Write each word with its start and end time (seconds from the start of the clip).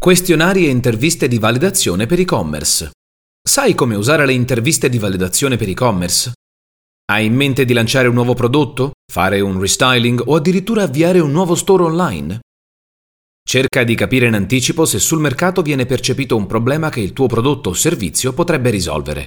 Questionari 0.00 0.64
e 0.64 0.70
interviste 0.70 1.28
di 1.28 1.38
validazione 1.38 2.06
per 2.06 2.18
e-commerce. 2.20 2.90
Sai 3.46 3.74
come 3.74 3.96
usare 3.96 4.24
le 4.24 4.32
interviste 4.32 4.88
di 4.88 4.96
validazione 4.96 5.58
per 5.58 5.68
e-commerce? 5.68 6.32
Hai 7.04 7.26
in 7.26 7.34
mente 7.34 7.66
di 7.66 7.74
lanciare 7.74 8.08
un 8.08 8.14
nuovo 8.14 8.32
prodotto, 8.32 8.92
fare 9.12 9.40
un 9.40 9.60
restyling 9.60 10.22
o 10.24 10.36
addirittura 10.36 10.84
avviare 10.84 11.20
un 11.20 11.30
nuovo 11.30 11.54
store 11.54 11.82
online? 11.82 12.40
Cerca 13.46 13.84
di 13.84 13.94
capire 13.94 14.26
in 14.26 14.32
anticipo 14.32 14.86
se 14.86 14.98
sul 14.98 15.20
mercato 15.20 15.60
viene 15.60 15.84
percepito 15.84 16.34
un 16.34 16.46
problema 16.46 16.88
che 16.88 17.00
il 17.00 17.12
tuo 17.12 17.26
prodotto 17.26 17.68
o 17.68 17.74
servizio 17.74 18.32
potrebbe 18.32 18.70
risolvere. 18.70 19.26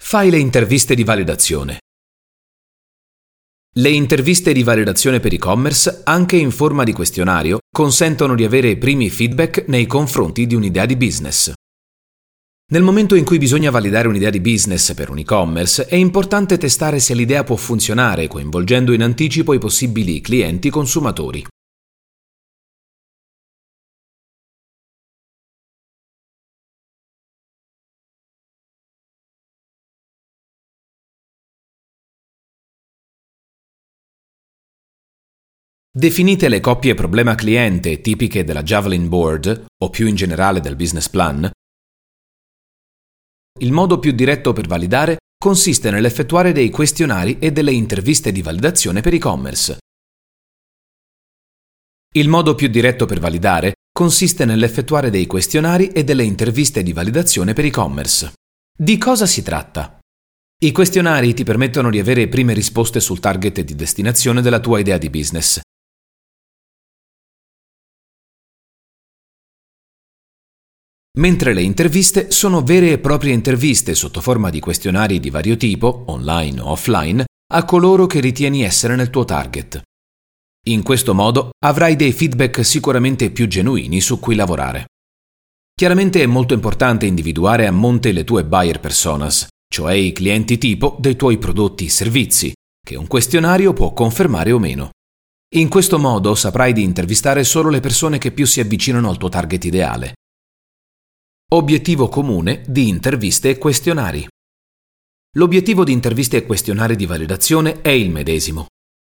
Fai 0.00 0.30
le 0.30 0.38
interviste 0.38 0.96
di 0.96 1.04
validazione. 1.04 1.78
Le 3.76 3.90
interviste 3.90 4.52
di 4.52 4.62
validazione 4.62 5.20
per 5.20 5.32
e-commerce, 5.32 6.00
anche 6.04 6.36
in 6.36 6.50
forma 6.50 6.84
di 6.84 6.92
questionario, 6.92 7.58
consentono 7.70 8.34
di 8.34 8.44
avere 8.44 8.76
primi 8.76 9.10
feedback 9.10 9.64
nei 9.68 9.86
confronti 9.86 10.46
di 10.46 10.54
un'idea 10.54 10.86
di 10.86 10.96
business. 10.96 11.52
Nel 12.70 12.82
momento 12.82 13.14
in 13.14 13.24
cui 13.24 13.38
bisogna 13.38 13.70
validare 13.70 14.08
un'idea 14.08 14.30
di 14.30 14.40
business 14.40 14.94
per 14.94 15.10
un 15.10 15.18
e-commerce, 15.18 15.86
è 15.86 15.94
importante 15.94 16.58
testare 16.58 16.98
se 16.98 17.14
l'idea 17.14 17.44
può 17.44 17.56
funzionare 17.56 18.26
coinvolgendo 18.26 18.92
in 18.92 19.02
anticipo 19.02 19.54
i 19.54 19.58
possibili 19.58 20.20
clienti 20.20 20.70
consumatori. 20.70 21.46
Definite 35.98 36.48
le 36.48 36.60
coppie 36.60 36.94
problema 36.94 37.34
cliente 37.34 38.00
tipiche 38.00 38.44
della 38.44 38.62
Javelin 38.62 39.08
Board 39.08 39.64
o 39.82 39.90
più 39.90 40.06
in 40.06 40.14
generale 40.14 40.60
del 40.60 40.76
business 40.76 41.08
plan. 41.08 41.50
Il 43.58 43.72
modo 43.72 43.98
più 43.98 44.12
diretto 44.12 44.52
per 44.52 44.68
validare 44.68 45.16
consiste 45.36 45.90
nell'effettuare 45.90 46.52
dei 46.52 46.70
questionari 46.70 47.40
e 47.40 47.50
delle 47.50 47.72
interviste 47.72 48.30
di 48.30 48.42
validazione 48.42 49.00
per 49.00 49.14
e-commerce. 49.14 49.78
Il 52.14 52.28
modo 52.28 52.54
più 52.54 52.68
diretto 52.68 53.04
per 53.04 53.18
validare 53.18 53.72
consiste 53.90 54.44
nell'effettuare 54.44 55.10
dei 55.10 55.26
questionari 55.26 55.88
e 55.88 56.04
delle 56.04 56.22
interviste 56.22 56.84
di 56.84 56.92
validazione 56.92 57.54
per 57.54 57.64
e-commerce. 57.64 58.34
Di 58.72 58.98
cosa 58.98 59.26
si 59.26 59.42
tratta? 59.42 59.98
I 60.60 60.70
questionari 60.70 61.34
ti 61.34 61.42
permettono 61.42 61.90
di 61.90 61.98
avere 61.98 62.28
prime 62.28 62.52
risposte 62.52 63.00
sul 63.00 63.18
target 63.18 63.62
di 63.62 63.74
destinazione 63.74 64.42
della 64.42 64.60
tua 64.60 64.78
idea 64.78 64.96
di 64.96 65.10
business 65.10 65.60
mentre 71.18 71.52
le 71.52 71.62
interviste 71.62 72.30
sono 72.30 72.62
vere 72.62 72.92
e 72.92 72.98
proprie 72.98 73.32
interviste 73.32 73.94
sotto 73.94 74.20
forma 74.20 74.50
di 74.50 74.60
questionari 74.60 75.20
di 75.20 75.30
vario 75.30 75.56
tipo, 75.56 76.04
online 76.06 76.60
o 76.60 76.70
offline, 76.70 77.24
a 77.52 77.64
coloro 77.64 78.06
che 78.06 78.20
ritieni 78.20 78.62
essere 78.62 78.96
nel 78.96 79.10
tuo 79.10 79.24
target. 79.24 79.82
In 80.68 80.82
questo 80.82 81.14
modo 81.14 81.50
avrai 81.64 81.96
dei 81.96 82.12
feedback 82.12 82.64
sicuramente 82.64 83.30
più 83.30 83.46
genuini 83.46 84.00
su 84.00 84.18
cui 84.18 84.34
lavorare. 84.34 84.86
Chiaramente 85.74 86.22
è 86.22 86.26
molto 86.26 86.54
importante 86.54 87.06
individuare 87.06 87.66
a 87.66 87.72
monte 87.72 88.12
le 88.12 88.24
tue 88.24 88.44
buyer 88.44 88.80
personas, 88.80 89.46
cioè 89.72 89.94
i 89.94 90.12
clienti 90.12 90.58
tipo 90.58 90.96
dei 90.98 91.16
tuoi 91.16 91.38
prodotti 91.38 91.86
e 91.86 91.90
servizi, 91.90 92.52
che 92.84 92.96
un 92.96 93.06
questionario 93.06 93.72
può 93.72 93.92
confermare 93.92 94.52
o 94.52 94.58
meno. 94.58 94.90
In 95.54 95.68
questo 95.68 95.98
modo 95.98 96.34
saprai 96.34 96.72
di 96.72 96.82
intervistare 96.82 97.44
solo 97.44 97.70
le 97.70 97.80
persone 97.80 98.18
che 98.18 98.32
più 98.32 98.44
si 98.44 98.60
avvicinano 98.60 99.08
al 99.08 99.16
tuo 99.16 99.28
target 99.28 99.64
ideale 99.64 100.17
Obiettivo 101.50 102.10
comune 102.10 102.62
di 102.66 102.88
interviste 102.88 103.48
e 103.48 103.56
questionari. 103.56 104.28
L'obiettivo 105.38 105.82
di 105.82 105.92
interviste 105.92 106.36
e 106.36 106.44
questionari 106.44 106.94
di 106.94 107.06
validazione 107.06 107.80
è 107.80 107.88
il 107.88 108.10
medesimo. 108.10 108.66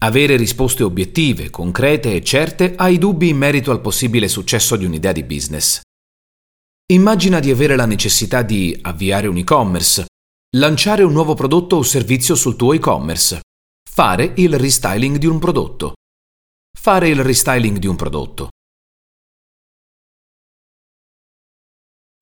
Avere 0.03 0.35
risposte 0.35 0.81
obiettive, 0.81 1.51
concrete 1.51 2.16
e 2.16 2.23
certe 2.23 2.73
ai 2.75 2.97
dubbi 2.97 3.29
in 3.29 3.38
merito 3.38 3.69
al 3.69 3.81
possibile 3.81 4.27
successo 4.27 4.75
di 4.75 4.83
un'idea 4.83 5.11
di 5.11 5.21
business. 5.21 5.81
Immagina 6.91 7.39
di 7.39 7.51
avere 7.51 7.75
la 7.75 7.85
necessità 7.85 8.41
di 8.41 8.75
avviare 8.81 9.27
un 9.27 9.38
e-commerce, 9.38 10.07
lanciare 10.57 11.03
un 11.03 11.11
nuovo 11.11 11.35
prodotto 11.35 11.75
o 11.75 11.83
servizio 11.83 12.33
sul 12.33 12.55
tuo 12.55 12.73
e-commerce, 12.73 13.41
fare 13.88 14.33
il 14.38 14.57
restyling 14.57 15.17
di 15.17 15.27
un 15.27 15.38
prodotto. 15.38 15.94
Fare 16.75 17.09
il 17.09 17.23
restyling 17.23 17.77
di 17.77 17.85
un 17.85 17.95
prodotto. 17.95 18.50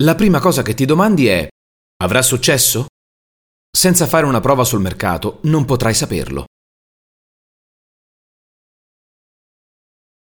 La 0.01 0.15
prima 0.15 0.39
cosa 0.39 0.63
che 0.63 0.73
ti 0.73 0.85
domandi 0.85 1.27
è 1.27 1.47
avrà 1.97 2.23
successo? 2.23 2.87
Senza 3.69 4.07
fare 4.07 4.25
una 4.25 4.39
prova 4.39 4.63
sul 4.63 4.79
mercato 4.79 5.39
non 5.43 5.63
potrai 5.63 5.93
saperlo. 5.93 6.45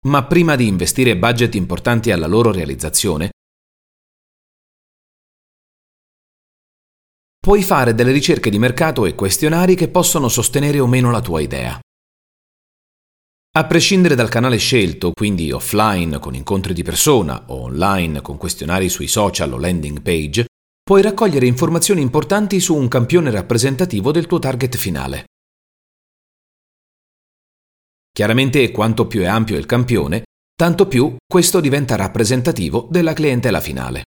Ma 0.06 0.24
prima 0.24 0.56
di 0.56 0.66
investire 0.66 1.18
budget 1.18 1.54
importanti 1.56 2.10
alla 2.10 2.26
loro 2.26 2.52
realizzazione, 2.52 3.32
puoi 7.38 7.62
fare 7.62 7.94
delle 7.94 8.12
ricerche 8.12 8.48
di 8.48 8.58
mercato 8.58 9.04
e 9.04 9.14
questionari 9.14 9.74
che 9.74 9.88
possono 9.88 10.28
sostenere 10.28 10.80
o 10.80 10.86
meno 10.86 11.10
la 11.10 11.20
tua 11.20 11.42
idea. 11.42 11.78
A 13.56 13.64
prescindere 13.64 14.14
dal 14.14 14.28
canale 14.28 14.58
scelto, 14.58 15.12
quindi 15.14 15.50
offline 15.50 16.18
con 16.18 16.34
incontri 16.34 16.74
di 16.74 16.82
persona 16.82 17.44
o 17.46 17.62
online 17.62 18.20
con 18.20 18.36
questionari 18.36 18.90
sui 18.90 19.06
social 19.06 19.50
o 19.50 19.58
landing 19.58 20.02
page, 20.02 20.44
puoi 20.82 21.00
raccogliere 21.00 21.46
informazioni 21.46 22.02
importanti 22.02 22.60
su 22.60 22.76
un 22.76 22.86
campione 22.86 23.30
rappresentativo 23.30 24.12
del 24.12 24.26
tuo 24.26 24.38
target 24.38 24.76
finale. 24.76 25.24
Chiaramente 28.12 28.70
quanto 28.72 29.06
più 29.06 29.22
è 29.22 29.26
ampio 29.26 29.56
il 29.56 29.64
campione, 29.64 30.24
tanto 30.54 30.86
più 30.86 31.16
questo 31.26 31.58
diventa 31.58 31.96
rappresentativo 31.96 32.86
della 32.90 33.14
clientela 33.14 33.62
finale. 33.62 34.02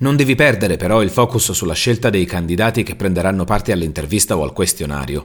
Non 0.00 0.16
devi 0.16 0.34
perdere 0.34 0.76
però 0.76 1.02
il 1.02 1.10
focus 1.10 1.52
sulla 1.52 1.74
scelta 1.74 2.08
dei 2.08 2.24
candidati 2.24 2.82
che 2.82 2.96
prenderanno 2.96 3.44
parte 3.44 3.72
all'intervista 3.72 4.36
o 4.36 4.42
al 4.42 4.52
questionario. 4.52 5.24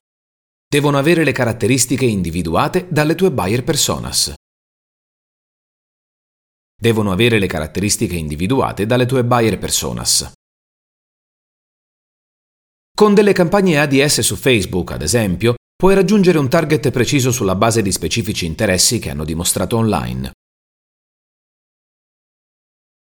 Devono 0.67 0.97
avere 0.97 1.23
le 1.23 1.31
caratteristiche 1.31 2.05
individuate 2.05 2.87
dalle 2.89 3.15
tue 3.15 3.31
buyer 3.31 3.63
personas. 3.63 4.33
Devono 6.77 7.13
avere 7.13 7.39
le 7.39 7.47
caratteristiche 7.47 8.15
individuate 8.15 8.85
dalle 8.85 9.05
tue 9.05 9.23
buyer 9.23 9.57
personas. 9.57 10.33
Con 12.93 13.13
delle 13.13 13.31
campagne 13.31 13.79
ADS 13.79 14.19
su 14.19 14.35
Facebook, 14.35 14.91
ad 14.91 15.01
esempio, 15.01 15.55
puoi 15.73 15.95
raggiungere 15.95 16.37
un 16.37 16.49
target 16.49 16.91
preciso 16.91 17.31
sulla 17.31 17.55
base 17.55 17.81
di 17.81 17.91
specifici 17.93 18.45
interessi 18.45 18.99
che 18.99 19.09
hanno 19.09 19.23
dimostrato 19.23 19.77
online. 19.77 20.31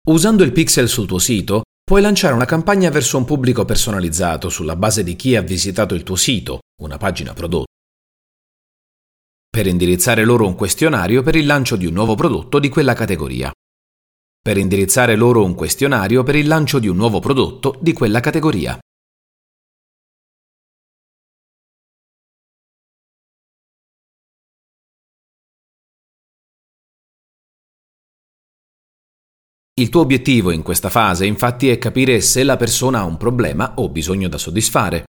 Usando 0.09 0.43
il 0.43 0.51
pixel 0.51 0.89
sul 0.89 1.05
tuo 1.05 1.19
sito, 1.19 1.61
puoi 1.83 2.01
lanciare 2.01 2.33
una 2.33 2.45
campagna 2.45 2.89
verso 2.89 3.17
un 3.17 3.25
pubblico 3.25 3.63
personalizzato 3.63 4.49
sulla 4.49 4.75
base 4.75 5.03
di 5.03 5.15
chi 5.15 5.35
ha 5.35 5.41
visitato 5.43 5.93
il 5.93 6.01
tuo 6.01 6.15
sito, 6.15 6.61
una 6.81 6.97
pagina 6.97 7.33
prodotto, 7.33 7.67
per 9.47 9.67
indirizzare 9.67 10.23
loro 10.23 10.47
un 10.47 10.55
questionario 10.55 11.21
per 11.21 11.35
il 11.35 11.45
lancio 11.45 11.75
di 11.75 11.85
un 11.85 11.93
nuovo 11.93 12.15
prodotto 12.15 12.57
di 12.57 12.69
quella 12.69 12.95
categoria. 12.95 13.51
Per 14.41 14.57
indirizzare 14.57 15.15
loro 15.15 15.43
un 15.43 15.53
questionario 15.53 16.23
per 16.23 16.35
il 16.35 16.47
lancio 16.47 16.79
di 16.79 16.87
un 16.87 16.95
nuovo 16.95 17.19
prodotto 17.19 17.77
di 17.79 17.93
quella 17.93 18.19
categoria. 18.19 18.79
Il 29.79 29.87
tuo 29.87 30.01
obiettivo 30.01 30.51
in 30.51 30.61
questa 30.61 30.89
fase 30.89 31.25
infatti 31.25 31.69
è 31.69 31.77
capire 31.77 32.19
se 32.19 32.43
la 32.43 32.57
persona 32.57 32.99
ha 32.99 33.05
un 33.05 33.15
problema 33.15 33.75
o 33.75 33.87
bisogno 33.87 34.27
da 34.27 34.37
soddisfare, 34.37 35.05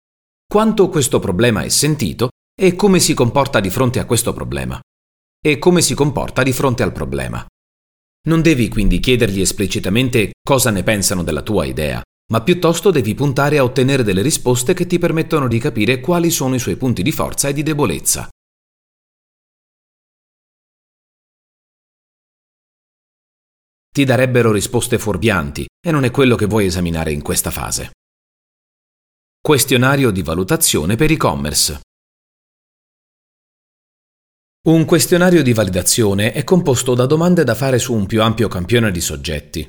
quanto 0.45 0.89
questo 0.89 1.19
problema 1.19 1.61
è 1.61 1.69
sentito 1.69 2.31
e 2.53 2.75
come 2.75 2.99
si 2.99 3.13
comporta 3.13 3.61
di 3.61 3.69
fronte 3.69 3.99
a 3.99 4.05
questo 4.05 4.33
problema. 4.33 4.77
E 5.41 5.57
come 5.57 5.81
si 5.81 5.95
comporta 5.95 6.43
di 6.43 6.51
fronte 6.51 6.83
al 6.83 6.91
problema. 6.91 7.45
Non 8.27 8.41
devi 8.41 8.67
quindi 8.67 8.99
chiedergli 8.99 9.39
esplicitamente 9.39 10.31
cosa 10.43 10.69
ne 10.69 10.83
pensano 10.83 11.23
della 11.23 11.43
tua 11.43 11.63
idea, 11.63 12.01
ma 12.33 12.41
piuttosto 12.41 12.91
devi 12.91 13.15
puntare 13.15 13.57
a 13.59 13.63
ottenere 13.63 14.03
delle 14.03 14.21
risposte 14.21 14.73
che 14.73 14.85
ti 14.85 14.99
permettono 14.99 15.47
di 15.47 15.59
capire 15.59 16.01
quali 16.01 16.29
sono 16.29 16.55
i 16.55 16.59
suoi 16.59 16.75
punti 16.75 17.03
di 17.03 17.13
forza 17.13 17.47
e 17.47 17.53
di 17.53 17.63
debolezza. 17.63 18.27
Ti 23.97 24.05
darebbero 24.05 24.51
risposte 24.51 24.99
fuorvianti 24.99 25.65
e 25.65 25.89
non 25.89 26.03
è 26.03 26.11
quello 26.11 26.35
che 26.35 26.45
vuoi 26.45 26.67
esaminare 26.67 27.11
in 27.11 27.23
questa 27.23 27.49
fase. 27.49 27.93
Questionario 29.41 30.11
di 30.11 30.21
valutazione 30.21 30.95
per 30.95 31.09
e-commerce. 31.09 31.79
Un 34.67 34.85
questionario 34.85 35.41
di 35.41 35.51
validazione 35.51 36.31
è 36.31 36.43
composto 36.43 36.93
da 36.93 37.07
domande 37.07 37.43
da 37.43 37.55
fare 37.55 37.79
su 37.79 37.95
un 37.95 38.05
più 38.05 38.21
ampio 38.21 38.47
campione 38.47 38.91
di 38.91 39.01
soggetti. 39.01 39.67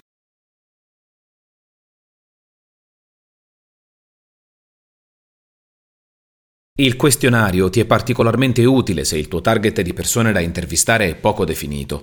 Il 6.81 6.97
questionario 6.97 7.71
ti 7.71 7.81
è 7.81 7.87
particolarmente 7.87 8.63
utile 8.67 9.07
se 9.07 9.17
il 9.17 9.27
tuo 9.27 9.41
target 9.41 9.81
di 9.81 9.95
persone 9.95 10.33
da 10.33 10.41
intervistare 10.41 11.09
è 11.09 11.17
poco 11.17 11.47
definito. 11.47 12.03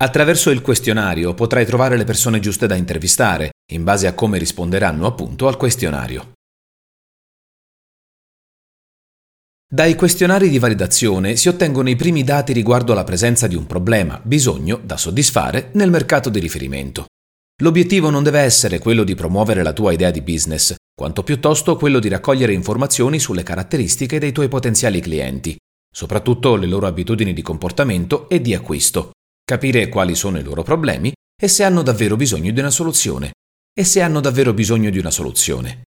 Attraverso 0.00 0.50
il 0.50 0.62
questionario 0.62 1.34
potrai 1.34 1.66
trovare 1.66 1.96
le 1.96 2.04
persone 2.04 2.38
giuste 2.38 2.68
da 2.68 2.76
intervistare, 2.76 3.50
in 3.72 3.82
base 3.82 4.06
a 4.06 4.14
come 4.14 4.38
risponderanno 4.38 5.04
appunto 5.06 5.48
al 5.48 5.56
questionario. 5.56 6.34
Dai 9.68 9.96
questionari 9.96 10.50
di 10.50 10.60
validazione 10.60 11.34
si 11.34 11.48
ottengono 11.48 11.90
i 11.90 11.96
primi 11.96 12.22
dati 12.22 12.52
riguardo 12.52 12.92
alla 12.92 13.02
presenza 13.02 13.48
di 13.48 13.56
un 13.56 13.66
problema, 13.66 14.20
bisogno, 14.22 14.80
da 14.80 14.96
soddisfare 14.96 15.70
nel 15.72 15.90
mercato 15.90 16.30
di 16.30 16.38
riferimento. 16.38 17.06
L'obiettivo 17.60 18.08
non 18.08 18.22
deve 18.22 18.38
essere 18.38 18.78
quello 18.78 19.02
di 19.02 19.16
promuovere 19.16 19.64
la 19.64 19.72
tua 19.72 19.92
idea 19.92 20.12
di 20.12 20.22
business, 20.22 20.76
quanto 20.94 21.24
piuttosto 21.24 21.74
quello 21.74 21.98
di 21.98 22.08
raccogliere 22.08 22.52
informazioni 22.52 23.18
sulle 23.18 23.42
caratteristiche 23.42 24.20
dei 24.20 24.30
tuoi 24.30 24.46
potenziali 24.46 25.00
clienti, 25.00 25.56
soprattutto 25.92 26.54
le 26.54 26.66
loro 26.66 26.86
abitudini 26.86 27.32
di 27.32 27.42
comportamento 27.42 28.28
e 28.28 28.40
di 28.40 28.54
acquisto 28.54 29.10
capire 29.48 29.88
quali 29.88 30.14
sono 30.14 30.36
i 30.38 30.42
loro 30.42 30.62
problemi 30.62 31.10
e 31.34 31.48
se 31.48 31.64
hanno 31.64 31.80
davvero 31.82 32.16
bisogno 32.16 32.52
di 32.52 32.60
una 32.60 32.68
soluzione. 32.68 33.32
E 33.72 33.82
se 33.82 34.02
hanno 34.02 34.20
davvero 34.20 34.52
bisogno 34.52 34.90
di 34.90 34.98
una 34.98 35.10
soluzione. 35.10 35.84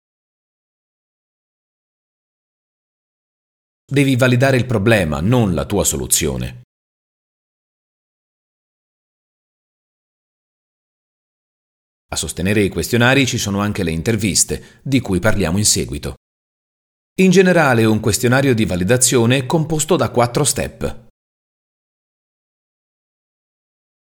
Devi 3.84 4.14
validare 4.14 4.58
il 4.58 4.66
problema, 4.66 5.20
non 5.20 5.54
la 5.54 5.64
tua 5.64 5.82
soluzione. 5.82 6.62
A 12.10 12.16
sostenere 12.16 12.62
i 12.62 12.68
questionari 12.68 13.26
ci 13.26 13.38
sono 13.38 13.58
anche 13.60 13.82
le 13.82 13.90
interviste, 13.90 14.80
di 14.84 15.00
cui 15.00 15.18
parliamo 15.18 15.58
in 15.58 15.64
seguito. 15.64 16.14
In 17.20 17.32
generale 17.32 17.84
un 17.86 17.98
questionario 17.98 18.54
di 18.54 18.64
validazione 18.66 19.38
è 19.38 19.46
composto 19.46 19.96
da 19.96 20.10
quattro 20.10 20.44
step. 20.44 21.07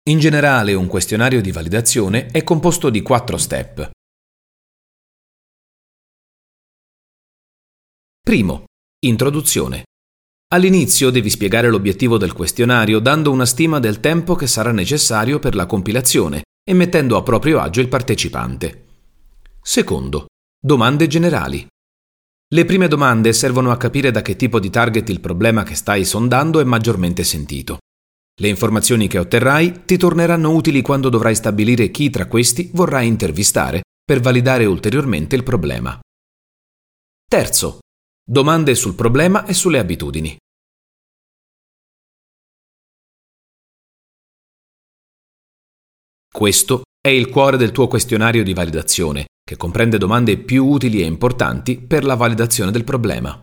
In 0.09 0.17
generale 0.17 0.73
un 0.73 0.87
questionario 0.87 1.43
di 1.43 1.51
validazione 1.51 2.25
è 2.25 2.43
composto 2.43 2.89
di 2.89 3.03
quattro 3.03 3.37
step. 3.37 3.91
Primo. 8.19 8.63
Introduzione. 9.05 9.83
All'inizio 10.53 11.11
devi 11.11 11.29
spiegare 11.29 11.69
l'obiettivo 11.69 12.17
del 12.17 12.33
questionario 12.33 12.97
dando 12.97 13.29
una 13.29 13.45
stima 13.45 13.77
del 13.77 13.99
tempo 13.99 14.33
che 14.33 14.47
sarà 14.47 14.71
necessario 14.71 15.37
per 15.37 15.53
la 15.53 15.67
compilazione 15.67 16.45
e 16.67 16.73
mettendo 16.73 17.15
a 17.15 17.21
proprio 17.21 17.59
agio 17.59 17.81
il 17.81 17.87
partecipante. 17.87 18.85
Secondo. 19.61 20.25
Domande 20.59 21.05
generali. 21.05 21.63
Le 22.55 22.65
prime 22.65 22.87
domande 22.87 23.33
servono 23.33 23.69
a 23.69 23.77
capire 23.77 24.09
da 24.09 24.23
che 24.23 24.35
tipo 24.35 24.59
di 24.59 24.71
target 24.71 25.07
il 25.09 25.19
problema 25.19 25.61
che 25.61 25.75
stai 25.75 26.05
sondando 26.05 26.59
è 26.59 26.63
maggiormente 26.63 27.23
sentito. 27.23 27.77
Le 28.41 28.47
informazioni 28.47 29.07
che 29.07 29.19
otterrai 29.19 29.85
ti 29.85 29.97
torneranno 29.97 30.49
utili 30.49 30.81
quando 30.81 31.09
dovrai 31.09 31.35
stabilire 31.35 31.91
chi 31.91 32.09
tra 32.09 32.25
questi 32.25 32.71
vorrai 32.73 33.05
intervistare 33.05 33.83
per 34.03 34.19
validare 34.19 34.65
ulteriormente 34.65 35.35
il 35.35 35.43
problema. 35.43 35.99
Terzo. 37.23 37.81
Domande 38.27 38.73
sul 38.73 38.95
problema 38.95 39.45
e 39.45 39.53
sulle 39.53 39.77
abitudini. 39.77 40.35
Questo 46.33 46.81
è 46.99 47.09
il 47.09 47.29
cuore 47.29 47.57
del 47.57 47.71
tuo 47.71 47.87
questionario 47.87 48.43
di 48.43 48.55
validazione, 48.55 49.27
che 49.43 49.55
comprende 49.55 49.99
domande 49.99 50.39
più 50.39 50.65
utili 50.65 51.03
e 51.03 51.05
importanti 51.05 51.79
per 51.79 52.03
la 52.03 52.15
validazione 52.15 52.71
del 52.71 52.85
problema. 52.85 53.39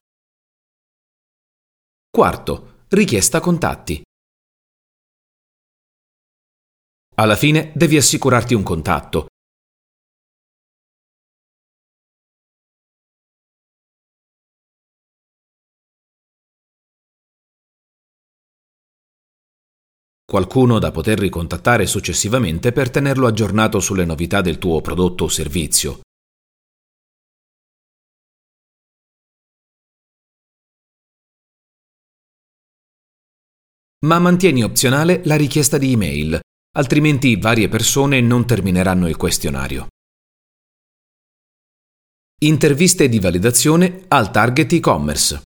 Quarto. 2.11 2.87
Richiesta 2.89 3.39
contatti. 3.39 4.03
Alla 7.20 7.35
fine 7.35 7.73
devi 7.75 7.97
assicurarti 7.97 8.55
un 8.55 8.62
contatto. 8.62 9.26
Qualcuno 20.25 20.79
da 20.79 20.93
poter 20.93 21.19
ricontattare 21.19 21.87
successivamente 21.87 22.70
per 22.70 22.88
tenerlo 22.88 23.26
aggiornato 23.26 23.81
sulle 23.81 24.05
novità 24.05 24.41
del 24.41 24.59
tuo 24.59 24.81
prodotto 24.81 25.25
o 25.25 25.29
servizio. 25.29 26.03
Ma 34.06 34.21
mantieni 34.21 34.62
opzionale 34.62 35.23
la 35.25 35.35
richiesta 35.35 35.79
di 35.79 35.93
email 35.93 36.41
altrimenti 36.79 37.35
varie 37.35 37.69
persone 37.69 38.21
non 38.21 38.47
termineranno 38.47 39.09
il 39.09 39.17
questionario. 39.17 39.89
Interviste 42.41 43.09
di 43.09 43.19
validazione 43.19 44.05
al 44.07 44.31
target 44.31 44.73
e-commerce. 44.75 45.43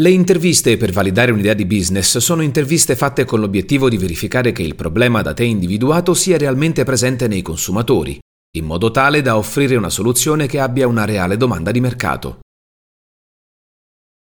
Le 0.00 0.10
interviste 0.10 0.76
per 0.76 0.92
validare 0.92 1.32
un'idea 1.32 1.54
di 1.54 1.64
business 1.64 2.18
sono 2.18 2.42
interviste 2.42 2.96
fatte 2.96 3.24
con 3.24 3.40
l'obiettivo 3.40 3.88
di 3.88 3.96
verificare 3.96 4.52
che 4.52 4.62
il 4.62 4.74
problema 4.74 5.22
da 5.22 5.32
te 5.32 5.44
individuato 5.44 6.12
sia 6.12 6.36
realmente 6.36 6.84
presente 6.84 7.26
nei 7.26 7.40
consumatori, 7.40 8.18
in 8.58 8.64
modo 8.66 8.90
tale 8.90 9.22
da 9.22 9.38
offrire 9.38 9.76
una 9.76 9.90
soluzione 9.90 10.46
che 10.46 10.60
abbia 10.60 10.86
una 10.86 11.06
reale 11.06 11.38
domanda 11.38 11.70
di 11.70 11.80
mercato. 11.80 12.40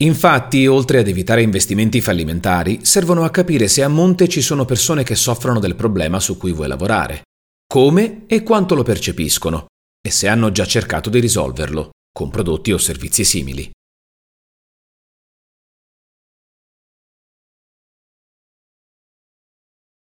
Infatti, 0.03 0.67
oltre 0.67 1.01
ad 1.01 1.09
evitare 1.09 1.43
investimenti 1.43 2.01
fallimentari, 2.01 2.87
servono 2.87 3.25
a 3.25 3.31
capire 3.31 3.69
se 3.69 3.83
a 3.83 3.89
monte 3.89 4.29
ci 4.29 4.41
sono 4.41 4.65
persone 4.65 5.03
che 5.03 5.15
soffrono 5.15 5.61
del 5.61 5.75
problema 5.75 6.19
su 6.21 6.39
cui 6.39 6.53
vuoi 6.53 6.69
lavorare, 6.69 7.25
come 7.67 8.25
e 8.27 8.43
quanto 8.43 8.75
lo 8.75 8.83
percepiscono, 8.83 9.67
e 10.01 10.11
se 10.11 10.27
hanno 10.27 10.51
già 10.53 10.65
cercato 10.65 11.11
di 11.11 11.21
risolverlo, 11.21 11.91
con 12.11 12.31
prodotti 12.31 12.73
o 12.73 12.79
servizi 12.79 13.25
simili. 13.25 13.71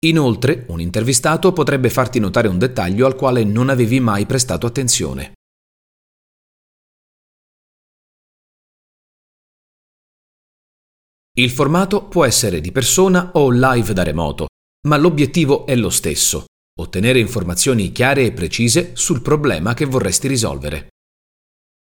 Inoltre, 0.05 0.67
un 0.69 0.81
intervistato 0.83 1.55
potrebbe 1.55 1.89
farti 1.89 2.21
notare 2.21 2.49
un 2.49 2.59
dettaglio 2.59 3.07
al 3.07 3.17
quale 3.17 3.45
non 3.45 3.71
avevi 3.71 3.99
mai 3.99 4.27
prestato 4.27 4.67
attenzione. 4.67 5.36
Il 11.39 11.51
formato 11.51 12.09
può 12.09 12.25
essere 12.25 12.63
di 12.63 12.73
persona 12.73 13.33
o 13.35 13.51
live 13.51 13.93
da 13.93 14.03
remoto, 14.03 14.47
ma 14.89 14.97
l'obiettivo 14.97 15.67
è 15.67 15.77
lo 15.77 15.91
stesso, 15.91 16.47
ottenere 16.81 17.19
informazioni 17.19 17.93
chiare 17.93 18.25
e 18.25 18.33
precise 18.33 18.97
sul 18.97 19.21
problema 19.21 19.75
che 19.75 19.85
vorresti 19.85 20.29
risolvere. 20.29 20.89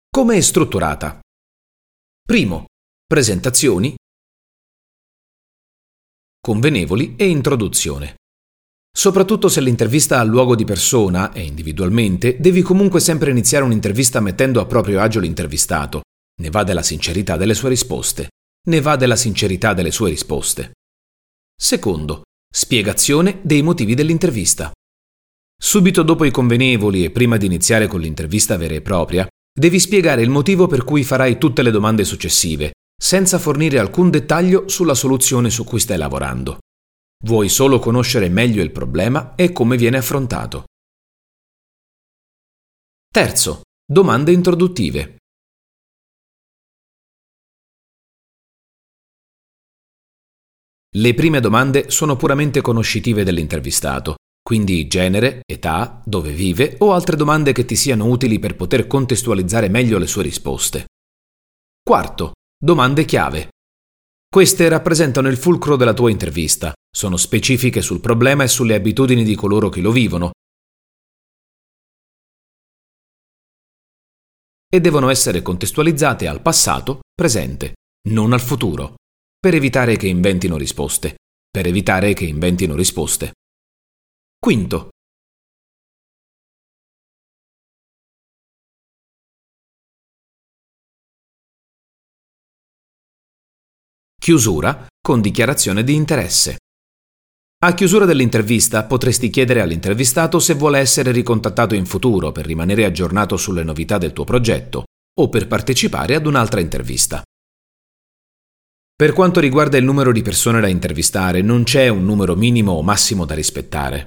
Come 0.09 0.35
è 0.35 0.41
strutturata? 0.41 1.21
Primo, 2.21 2.65
presentazioni, 3.05 3.95
convenevoli 6.41 7.15
e 7.15 7.29
introduzione. 7.29 8.15
Soprattutto 8.91 9.47
se 9.47 9.61
l'intervista 9.61 10.19
ha 10.19 10.23
luogo 10.23 10.55
di 10.55 10.65
persona 10.65 11.31
e 11.31 11.43
individualmente, 11.43 12.35
devi 12.41 12.61
comunque 12.61 12.99
sempre 12.99 13.31
iniziare 13.31 13.63
un'intervista 13.63 14.19
mettendo 14.19 14.59
a 14.59 14.65
proprio 14.65 14.99
agio 14.99 15.21
l'intervistato. 15.21 16.01
Ne 16.41 16.49
va 16.49 16.65
della 16.65 16.83
sincerità 16.83 17.37
delle 17.37 17.53
sue 17.53 17.69
risposte 17.69 18.27
ne 18.65 18.81
va 18.81 18.95
della 18.95 19.15
sincerità 19.15 19.73
delle 19.73 19.91
sue 19.91 20.09
risposte. 20.09 20.73
Secondo, 21.55 22.23
spiegazione 22.53 23.39
dei 23.43 23.61
motivi 23.61 23.95
dell'intervista. 23.95 24.71
Subito 25.57 26.03
dopo 26.03 26.25
i 26.25 26.31
convenevoli 26.31 27.03
e 27.03 27.11
prima 27.11 27.37
di 27.37 27.45
iniziare 27.45 27.87
con 27.87 28.01
l'intervista 28.01 28.57
vera 28.57 28.73
e 28.75 28.81
propria, 28.81 29.27
devi 29.57 29.79
spiegare 29.79 30.21
il 30.21 30.29
motivo 30.29 30.67
per 30.67 30.83
cui 30.83 31.03
farai 31.03 31.37
tutte 31.37 31.61
le 31.61 31.71
domande 31.71 32.03
successive, 32.03 32.73
senza 33.01 33.39
fornire 33.39 33.79
alcun 33.79 34.09
dettaglio 34.09 34.67
sulla 34.67 34.95
soluzione 34.95 35.49
su 35.49 35.63
cui 35.63 35.79
stai 35.79 35.97
lavorando. 35.97 36.59
Vuoi 37.25 37.49
solo 37.49 37.79
conoscere 37.79 38.29
meglio 38.29 38.61
il 38.61 38.71
problema 38.71 39.35
e 39.35 39.51
come 39.51 39.77
viene 39.77 39.97
affrontato. 39.97 40.65
Terzo, 43.11 43.61
domande 43.85 44.33
introduttive. 44.33 45.15
Le 50.97 51.13
prime 51.13 51.41
domande 51.41 51.89
sono 51.91 52.15
puramente 52.15 52.61
conoscitive 52.61 53.25
dell'intervistato, 53.25 54.15
quindi 54.41 54.87
genere, 54.87 55.41
età, 55.45 56.01
dove 56.05 56.31
vive 56.31 56.77
o 56.79 56.93
altre 56.93 57.17
domande 57.17 57.51
che 57.51 57.65
ti 57.65 57.75
siano 57.75 58.05
utili 58.05 58.39
per 58.39 58.55
poter 58.55 58.87
contestualizzare 58.87 59.67
meglio 59.67 59.97
le 59.97 60.07
sue 60.07 60.23
risposte. 60.23 60.85
Quarto, 61.83 62.35
domande 62.57 63.03
chiave. 63.03 63.49
Queste 64.29 64.69
rappresentano 64.69 65.27
il 65.27 65.35
fulcro 65.35 65.75
della 65.75 65.93
tua 65.93 66.11
intervista, 66.11 66.73
sono 66.89 67.17
specifiche 67.17 67.81
sul 67.81 67.99
problema 67.99 68.43
e 68.43 68.47
sulle 68.47 68.75
abitudini 68.75 69.25
di 69.25 69.35
coloro 69.35 69.67
che 69.67 69.81
lo 69.81 69.91
vivono 69.91 70.31
e 74.73 74.79
devono 74.79 75.09
essere 75.09 75.41
contestualizzate 75.41 76.25
al 76.25 76.41
passato, 76.41 76.99
presente, 77.13 77.73
non 78.09 78.31
al 78.31 78.41
futuro, 78.41 78.95
per 79.45 79.53
evitare 79.53 79.95
che 79.95 80.07
inventino 80.07 80.57
risposte, 80.57 81.17
per 81.51 81.67
evitare 81.67 82.15
che 82.15 82.25
inventino 82.25 82.73
risposte. 82.73 83.33
Quinto. 84.39 84.89
Chiusura 94.19 94.87
con 94.99 95.21
dichiarazione 95.21 95.83
di 95.83 95.93
interesse. 95.93 96.57
A 97.65 97.73
chiusura 97.75 98.05
dell'intervista 98.05 98.85
potresti 98.85 99.29
chiedere 99.29 99.61
all'intervistato 99.61 100.39
se 100.39 100.55
vuole 100.55 100.79
essere 100.79 101.11
ricontattato 101.11 101.75
in 101.75 101.85
futuro 101.85 102.31
per 102.31 102.47
rimanere 102.47 102.83
aggiornato 102.83 103.37
sulle 103.37 103.61
novità 103.61 103.99
del 103.99 104.11
tuo 104.11 104.23
progetto 104.23 104.85
o 105.19 105.29
per 105.29 105.45
partecipare 105.45 106.15
ad 106.15 106.25
un'altra 106.25 106.61
intervista. 106.61 107.21
Per 108.97 109.11
quanto 109.11 109.41
riguarda 109.41 109.75
il 109.75 109.83
numero 109.83 110.13
di 110.13 110.21
persone 110.21 110.61
da 110.61 110.67
intervistare, 110.67 111.41
non 111.41 111.63
c'è 111.63 111.89
un 111.89 112.05
numero 112.05 112.33
minimo 112.37 112.71
o 112.71 112.81
massimo 112.81 113.25
da 113.25 113.33
rispettare. 113.35 114.05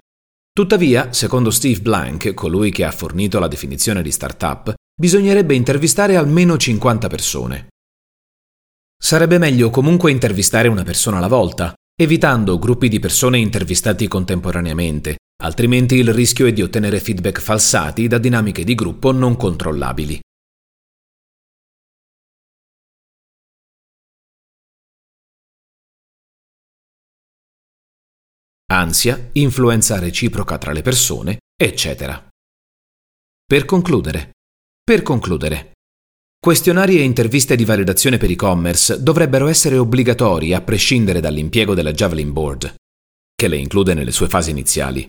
Tuttavia, 0.50 1.12
secondo 1.12 1.50
Steve 1.50 1.80
Blank, 1.80 2.33
colui 2.33 2.71
che 2.71 2.85
ha 2.85 2.90
fornito 2.90 3.38
la 3.38 3.49
definizione 3.49 4.00
di 4.00 4.11
startup, 4.11 4.73
bisognerebbe 4.99 5.54
intervistare 5.54 6.16
almeno 6.16 6.57
50 6.57 7.07
persone. 7.07 7.66
Sarebbe 8.99 9.37
meglio 9.37 9.68
comunque 9.68 10.11
intervistare 10.11 10.68
una 10.68 10.85
persona 10.85 11.18
alla 11.18 11.28
volta, 11.28 11.75
evitando 11.95 12.59
gruppi 12.59 12.88
di 12.88 12.99
persone 12.99 13.38
intervistati 13.38 14.09
contemporaneamente, 14.09 15.16
altrimenti 15.42 15.97
il 15.97 16.14
rischio 16.14 16.47
è 16.47 16.52
di 16.54 16.62
ottenere 16.62 16.99
feedback 16.99 17.40
falsati 17.40 18.09
da 18.09 18.16
dinamiche 18.16 18.64
di 18.64 18.75
gruppo 18.75 19.12
non 19.12 19.37
controllabili. 19.37 20.18
Ansia, 28.70 29.30
influenza 29.32 29.98
reciproca 29.98 30.58
tra 30.58 30.72
le 30.72 30.82
persone, 30.82 31.38
eccetera. 31.56 32.22
Per 33.42 33.64
concludere. 33.64 34.32
Per 34.84 35.00
concludere. 35.00 35.72
Questionari 36.38 36.98
e 36.98 37.02
interviste 37.02 37.56
di 37.56 37.64
validazione 37.64 38.18
per 38.18 38.30
e-commerce 38.30 39.02
dovrebbero 39.02 39.46
essere 39.48 39.78
obbligatori 39.78 40.52
a 40.52 40.60
prescindere 40.60 41.20
dall'impiego 41.20 41.72
della 41.72 41.92
Javelin 41.92 42.30
Board, 42.30 42.75
che 43.34 43.48
le 43.48 43.56
include 43.56 43.94
nelle 43.94 44.12
sue 44.12 44.28
fasi 44.28 44.50
iniziali. 44.50 45.08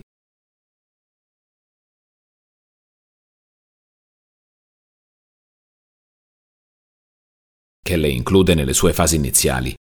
Che 7.82 7.96
le 7.96 8.08
include 8.08 8.54
nelle 8.54 8.72
sue 8.72 8.94
fasi 8.94 9.16
iniziali. 9.16 9.74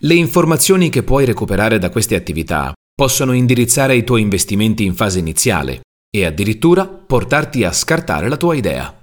Le 0.00 0.14
informazioni 0.14 0.90
che 0.90 1.02
puoi 1.02 1.24
recuperare 1.24 1.80
da 1.80 1.90
queste 1.90 2.14
attività 2.14 2.72
possono 2.94 3.32
indirizzare 3.32 3.96
i 3.96 4.04
tuoi 4.04 4.20
investimenti 4.20 4.84
in 4.84 4.94
fase 4.94 5.18
iniziale 5.18 5.80
e 6.08 6.24
addirittura 6.24 6.86
portarti 6.86 7.64
a 7.64 7.72
scartare 7.72 8.28
la 8.28 8.36
tua 8.36 8.54
idea. 8.54 8.97